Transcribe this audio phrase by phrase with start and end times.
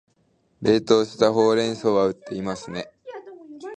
[0.63, 2.89] 冷凍したほうれん草は売っていますね